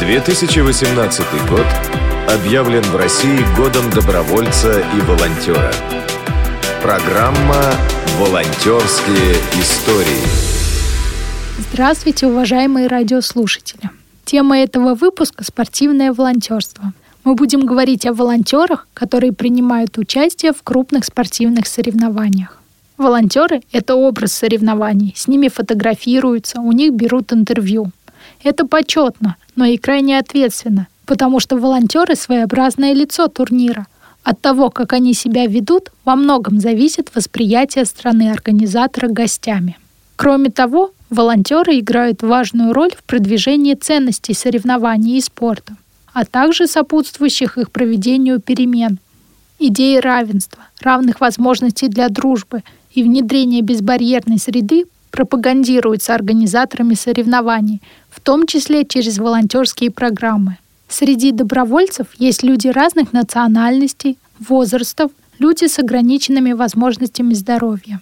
2018 0.00 1.26
год 1.50 1.66
объявлен 2.26 2.82
в 2.84 2.96
России 2.96 3.44
годом 3.54 3.90
добровольца 3.90 4.80
и 4.96 5.00
волонтера. 5.02 5.70
Программа 6.82 7.62
«Волонтерские 8.18 9.34
истории». 9.60 10.24
Здравствуйте, 11.70 12.28
уважаемые 12.28 12.86
радиослушатели. 12.86 13.90
Тема 14.24 14.58
этого 14.58 14.94
выпуска– 14.94 15.44
спортивное 15.46 16.14
волонтерство. 16.14 16.94
Мы 17.24 17.34
будем 17.34 17.66
говорить 17.66 18.06
о 18.06 18.14
волонтерах, 18.14 18.88
которые 18.94 19.34
принимают 19.34 19.98
участие 19.98 20.54
в 20.54 20.62
крупных 20.62 21.04
спортивных 21.04 21.66
соревнованиях. 21.66 22.56
Волонтеры– 22.96 23.60
это 23.72 23.96
образ 23.96 24.32
соревнований, 24.32 25.12
с 25.14 25.28
ними 25.28 25.48
фотографируются, 25.48 26.60
у 26.60 26.72
них 26.72 26.94
берут 26.94 27.34
интервью. 27.34 27.92
Это 28.42 28.66
почетно, 28.66 29.36
но 29.56 29.64
и 29.64 29.76
крайне 29.76 30.18
ответственно, 30.18 30.86
потому 31.06 31.40
что 31.40 31.56
волонтеры– 31.56 32.14
своеобразное 32.16 32.92
лицо 32.92 33.28
турнира. 33.28 33.86
От 34.22 34.40
того, 34.40 34.70
как 34.70 34.92
они 34.92 35.14
себя 35.14 35.46
ведут, 35.46 35.90
во 36.04 36.14
многом 36.16 36.60
зависит 36.60 37.14
восприятие 37.14 37.84
страны-организатора 37.84 39.08
гостями. 39.08 39.78
Кроме 40.16 40.50
того, 40.50 40.92
волонтеры 41.08 41.78
играют 41.78 42.22
важную 42.22 42.72
роль 42.72 42.92
в 42.94 43.02
продвижении 43.04 43.74
ценностей 43.74 44.34
соревнований 44.34 45.16
и 45.16 45.20
спорта, 45.20 45.76
а 46.12 46.24
также 46.24 46.66
сопутствующих 46.66 47.56
их 47.56 47.70
проведению 47.70 48.40
перемен. 48.40 48.98
Идеи 49.58 49.96
равенства, 49.96 50.62
равных 50.80 51.20
возможностей 51.20 51.88
для 51.88 52.08
дружбы– 52.08 52.62
и 52.92 53.02
внедрение 53.02 53.62
безбарьерной 53.62 54.38
среды 54.38 54.84
пропагандируется 55.10 56.14
организаторами 56.14 56.94
соревнований, 56.94 57.80
в 58.10 58.20
том 58.20 58.46
числе 58.46 58.84
через 58.84 59.18
волонтерские 59.18 59.90
программы. 59.90 60.58
Среди 60.88 61.32
добровольцев 61.32 62.06
есть 62.18 62.42
люди 62.42 62.68
разных 62.68 63.12
национальностей, 63.12 64.18
возрастов, 64.38 65.12
люди 65.38 65.66
с 65.66 65.78
ограниченными 65.78 66.52
возможностями 66.52 67.34
здоровья. 67.34 68.00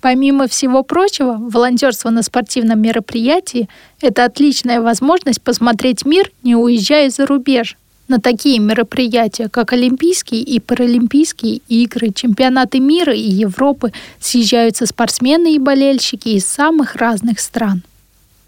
Помимо 0.00 0.48
всего 0.48 0.82
прочего, 0.82 1.38
волонтерство 1.40 2.10
на 2.10 2.22
спортивном 2.22 2.80
мероприятии– 2.82 3.70
это 4.02 4.24
отличная 4.24 4.82
возможность 4.82 5.40
посмотреть 5.40 6.04
мир, 6.04 6.30
не 6.42 6.56
уезжая 6.56 7.08
за 7.08 7.24
рубеж, 7.24 7.78
на 8.08 8.20
такие 8.20 8.58
мероприятия, 8.58 9.48
как 9.48 9.72
Олимпийские 9.72 10.42
и 10.42 10.60
Паралимпийские 10.60 11.60
игры, 11.68 12.10
чемпионаты 12.14 12.80
мира 12.80 13.14
и 13.14 13.30
Европы 13.30 13.92
съезжаются 14.20 14.86
спортсмены 14.86 15.54
и 15.54 15.58
болельщики 15.58 16.30
из 16.30 16.46
самых 16.46 16.96
разных 16.96 17.40
стран. 17.40 17.82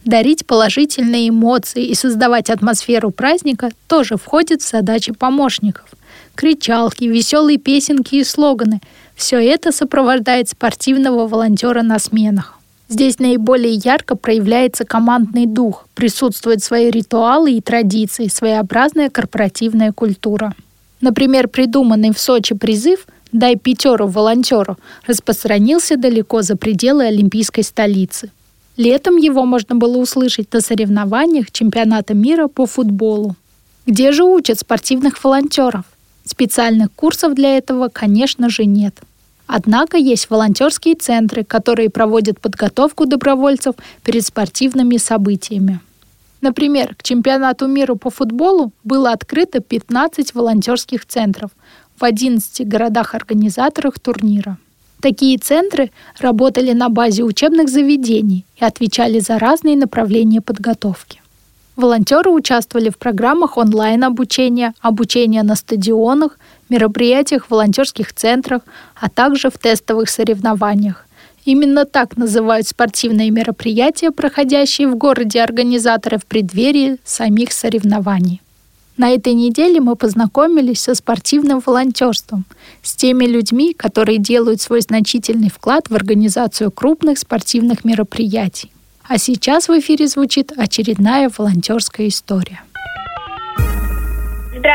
Дарить 0.04 0.46
положительные 0.46 1.30
эмоции 1.30 1.84
и 1.84 1.94
создавать 1.94 2.50
атмосферу 2.50 3.10
праздника 3.10 3.70
тоже 3.88 4.16
входит 4.16 4.62
в 4.62 4.70
задачи 4.70 5.12
помощников. 5.12 5.86
Кричалки, 6.34 7.04
веселые 7.04 7.58
песенки 7.58 8.16
и 8.16 8.24
слоганы– 8.24 8.80
все 9.16 9.38
это 9.38 9.72
сопровождает 9.72 10.50
спортивного 10.50 11.26
волонтера 11.26 11.82
на 11.82 11.98
сменах. 11.98 12.58
Здесь 12.88 13.18
наиболее 13.18 13.74
ярко 13.74 14.16
проявляется 14.16 14.84
командный 14.84 15.46
дух, 15.46 15.86
присутствуют 15.94 16.62
свои 16.62 16.90
ритуалы 16.90 17.52
и 17.52 17.60
традиции, 17.60 18.28
своеобразная 18.28 19.10
корпоративная 19.10 19.92
культура. 19.92 20.54
Например, 21.00 21.48
придуманный 21.48 22.12
в 22.12 22.18
Сочи 22.18 22.54
призыв 22.54 23.06
«Дай 23.32 23.56
пятеру 23.56 24.06
волонтеру» 24.06 24.78
распространился 25.06 25.96
далеко 25.96 26.42
за 26.42 26.56
пределы 26.56 27.06
Олимпийской 27.06 27.62
столицы. 27.62 28.30
Летом 28.76 29.16
его 29.16 29.44
можно 29.44 29.74
было 29.74 29.98
услышать 29.98 30.52
на 30.52 30.60
соревнованиях 30.60 31.50
чемпионата 31.50 32.14
мира 32.14 32.46
по 32.46 32.66
футболу. 32.66 33.34
Где 33.84 34.12
же 34.12 34.22
учат 34.22 34.60
спортивных 34.60 35.22
волонтеров? 35.22 35.84
Специальных 36.24 36.92
курсов 36.92 37.34
для 37.34 37.56
этого, 37.56 37.88
конечно 37.88 38.48
же, 38.48 38.64
нет. 38.64 39.00
Однако 39.46 39.96
есть 39.96 40.28
волонтерские 40.28 40.96
центры, 40.96 41.44
которые 41.44 41.88
проводят 41.90 42.40
подготовку 42.40 43.06
добровольцев 43.06 43.74
перед 44.02 44.24
спортивными 44.24 44.96
событиями. 44.96 45.80
Например, 46.40 46.94
к 46.94 47.02
чемпионату 47.02 47.66
мира 47.66 47.94
по 47.94 48.10
футболу 48.10 48.72
было 48.84 49.12
открыто 49.12 49.60
15 49.60 50.34
волонтерских 50.34 51.06
центров 51.06 51.50
в 51.98 52.04
11 52.04 52.68
городах-организаторах 52.68 53.98
турнира. 53.98 54.58
Такие 55.00 55.38
центры 55.38 55.90
работали 56.18 56.72
на 56.72 56.88
базе 56.88 57.22
учебных 57.22 57.68
заведений 57.68 58.44
и 58.56 58.64
отвечали 58.64 59.20
за 59.20 59.38
разные 59.38 59.76
направления 59.76 60.40
подготовки. 60.40 61.20
Волонтеры 61.76 62.30
участвовали 62.30 62.88
в 62.88 62.96
программах 62.96 63.58
онлайн-обучения, 63.58 64.72
обучения 64.80 65.42
на 65.42 65.54
стадионах, 65.54 66.38
мероприятиях 66.68 67.50
волонтерских 67.50 68.12
центрах, 68.12 68.62
а 68.94 69.08
также 69.08 69.50
в 69.50 69.58
тестовых 69.58 70.10
соревнованиях. 70.10 71.06
Именно 71.44 71.84
так 71.84 72.16
называют 72.16 72.66
спортивные 72.66 73.30
мероприятия, 73.30 74.10
проходящие 74.10 74.88
в 74.88 74.96
городе 74.96 75.40
организаторы 75.40 76.18
в 76.18 76.26
преддверии 76.26 76.98
самих 77.04 77.52
соревнований. 77.52 78.42
На 78.96 79.10
этой 79.10 79.34
неделе 79.34 79.80
мы 79.80 79.94
познакомились 79.94 80.80
со 80.80 80.94
спортивным 80.94 81.60
волонтерством, 81.64 82.46
с 82.82 82.94
теми 82.94 83.26
людьми, 83.26 83.74
которые 83.74 84.18
делают 84.18 84.60
свой 84.60 84.80
значительный 84.80 85.50
вклад 85.50 85.90
в 85.90 85.94
организацию 85.94 86.70
крупных 86.70 87.18
спортивных 87.18 87.84
мероприятий. 87.84 88.72
А 89.06 89.18
сейчас 89.18 89.68
в 89.68 89.78
эфире 89.78 90.08
звучит 90.08 90.50
очередная 90.56 91.30
волонтерская 91.36 92.08
история. 92.08 92.62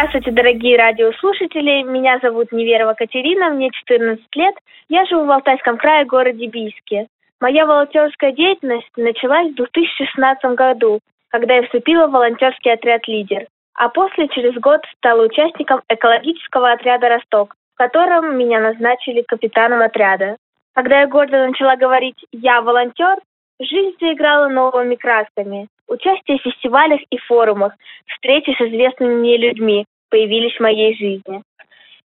Здравствуйте, 0.01 0.31
дорогие 0.31 0.77
радиослушатели. 0.79 1.83
Меня 1.83 2.17
зовут 2.23 2.51
Неверова 2.51 2.95
Катерина, 2.95 3.51
мне 3.51 3.69
14 3.69 4.25
лет. 4.33 4.55
Я 4.89 5.05
живу 5.05 5.25
в 5.25 5.31
Алтайском 5.31 5.77
крае, 5.77 6.05
городе 6.05 6.47
Бийске. 6.47 7.05
Моя 7.39 7.67
волонтерская 7.67 8.31
деятельность 8.31 8.89
началась 8.97 9.51
в 9.51 9.55
2016 9.57 10.55
году, 10.55 11.01
когда 11.29 11.53
я 11.53 11.61
вступила 11.61 12.07
в 12.07 12.11
волонтерский 12.13 12.73
отряд 12.73 13.07
«Лидер». 13.07 13.45
А 13.75 13.89
после, 13.89 14.27
через 14.29 14.55
год, 14.55 14.81
стала 14.97 15.23
участником 15.23 15.83
экологического 15.87 16.71
отряда 16.71 17.07
«Росток», 17.07 17.55
в 17.75 17.77
котором 17.77 18.35
меня 18.39 18.59
назначили 18.59 19.21
капитаном 19.21 19.83
отряда. 19.83 20.37
Когда 20.73 21.01
я 21.01 21.07
гордо 21.07 21.45
начала 21.45 21.75
говорить 21.75 22.17
«я 22.31 22.61
волонтер», 22.61 23.19
Жизнь 23.63 23.95
заиграла 23.99 24.47
новыми 24.47 24.95
красками. 24.95 25.67
Участие 25.91 26.37
в 26.37 26.43
фестивалях 26.43 27.01
и 27.09 27.17
форумах, 27.17 27.73
встречи 28.07 28.51
с 28.51 28.61
известными 28.61 29.15
мне 29.15 29.35
людьми 29.35 29.85
появились 30.09 30.55
в 30.55 30.61
моей 30.61 30.95
жизни. 30.95 31.43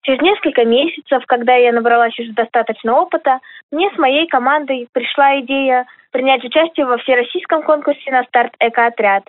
Через 0.02 0.20
несколько 0.22 0.64
месяцев, 0.64 1.24
когда 1.26 1.54
я 1.54 1.72
набралась 1.72 2.18
уже 2.18 2.32
достаточно 2.32 2.98
опыта, 2.98 3.38
мне 3.70 3.88
с 3.94 3.96
моей 3.96 4.26
командой 4.26 4.88
пришла 4.92 5.38
идея 5.38 5.86
принять 6.10 6.42
участие 6.42 6.84
во 6.84 6.98
всероссийском 6.98 7.62
конкурсе 7.62 8.10
на 8.10 8.24
старт 8.24 8.52
«Экоотряд». 8.58 9.22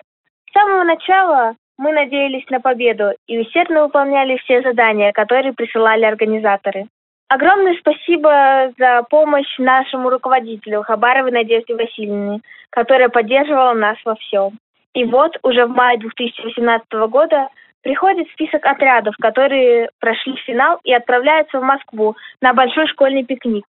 С 0.50 0.52
самого 0.52 0.82
начала 0.82 1.54
мы 1.78 1.92
надеялись 1.92 2.48
на 2.50 2.60
победу 2.60 3.12
и 3.28 3.38
усердно 3.38 3.84
выполняли 3.84 4.38
все 4.38 4.62
задания, 4.62 5.12
которые 5.12 5.52
присылали 5.52 6.04
организаторы. 6.04 6.88
Огромное 7.28 7.76
спасибо 7.80 8.72
за 8.78 9.02
помощь 9.10 9.58
нашему 9.58 10.08
руководителю 10.08 10.82
Хабаровой 10.82 11.30
Надежде 11.30 11.74
Васильевне, 11.74 12.40
которая 12.70 13.10
поддерживала 13.10 13.74
нас 13.74 13.98
во 14.04 14.14
всем. 14.14 14.58
И 14.94 15.04
вот 15.04 15.36
уже 15.42 15.66
в 15.66 15.70
мае 15.70 15.98
2018 15.98 16.90
года 17.10 17.48
приходит 17.82 18.30
список 18.32 18.64
отрядов, 18.64 19.14
которые 19.20 19.90
прошли 20.00 20.36
финал 20.46 20.80
и 20.84 20.92
отправляются 20.92 21.60
в 21.60 21.62
Москву 21.62 22.16
на 22.40 22.54
большой 22.54 22.86
школьный 22.88 23.24
пикник. 23.24 23.64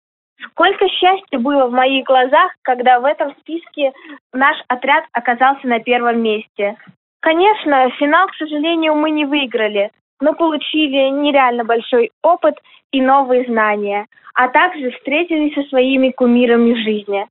Сколько 0.51 0.88
счастья 0.89 1.39
было 1.39 1.66
в 1.66 1.72
моих 1.72 2.06
глазах, 2.06 2.51
когда 2.62 3.00
в 3.00 3.06
этом 3.06 3.35
списке 3.39 3.91
наш 4.34 4.56
отряд 4.68 5.06
оказался 5.13 5.68
на 5.68 5.79
первом 5.79 6.22
месте. 6.22 6.75
Конечно, 7.21 7.89
финал, 7.98 8.27
к 8.27 8.36
сожалению, 8.36 8.94
мы 8.94 9.10
не 9.10 9.25
выиграли, 9.25 9.89
но 10.21 10.33
получили 10.33 11.09
нереально 11.09 11.63
большой 11.63 12.11
опыт 12.23 12.55
и 12.91 13.01
новые 13.01 13.45
знания, 13.45 14.07
а 14.33 14.49
также 14.49 14.91
встретились 14.91 15.53
со 15.53 15.63
своими 15.69 16.11
кумирами 16.11 16.73
жизни. 16.73 17.27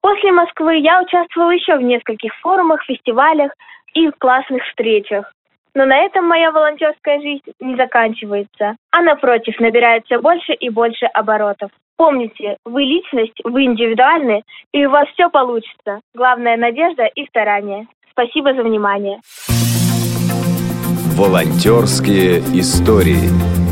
После 0.00 0.32
Москвы 0.32 0.76
я 0.76 1.02
участвовала 1.02 1.50
еще 1.50 1.76
в 1.76 1.82
нескольких 1.82 2.34
форумах, 2.40 2.82
фестивалях 2.84 3.52
и 3.94 4.10
классных 4.18 4.64
встречах. 4.64 5.32
Но 5.74 5.84
на 5.84 5.96
этом 5.98 6.26
моя 6.26 6.50
волонтерская 6.50 7.20
жизнь 7.20 7.52
не 7.60 7.76
заканчивается, 7.76 8.76
а 8.90 9.02
напротив 9.02 9.60
набирает 9.60 10.04
все 10.06 10.18
больше 10.18 10.52
и 10.52 10.70
больше 10.70 11.06
оборотов. 11.06 11.70
Помните, 11.96 12.56
вы 12.64 12.82
личность, 12.82 13.38
вы 13.44 13.64
индивидуальны, 13.64 14.42
и 14.72 14.86
у 14.86 14.90
вас 14.90 15.08
все 15.10 15.28
получится. 15.30 16.00
Главная 16.14 16.56
надежда 16.56 17.06
и 17.06 17.26
старание. 17.26 17.86
Спасибо 18.10 18.54
за 18.54 18.62
внимание. 18.62 19.18
Волонтерские 21.18 22.38
истории. 22.60 23.67